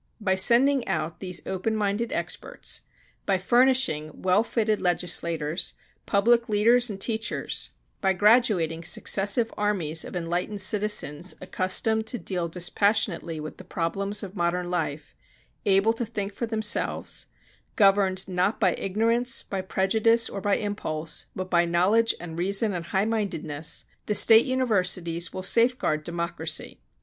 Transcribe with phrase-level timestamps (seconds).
[0.19, 2.81] By sending out these open minded experts,
[3.27, 5.75] by furnishing well fitted legislators,
[6.07, 7.69] public leaders and teachers,
[8.01, 14.35] by graduating successive armies of enlightened citizens accustomed to deal dispassionately with the problems of
[14.35, 15.15] modern life,
[15.67, 17.27] able to think for themselves,
[17.75, 22.87] governed not by ignorance, by prejudice or by impulse, but by knowledge and reason and
[22.87, 26.81] high mindedness, the State Universities will safeguard democracy.